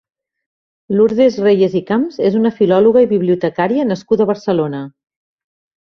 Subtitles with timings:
[0.99, 4.85] Lourdes Reyes i Camps és una filòloga i bibliotecària nascuda a Barcelona.